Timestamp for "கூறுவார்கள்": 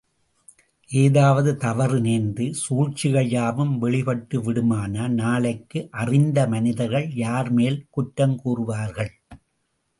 8.43-9.11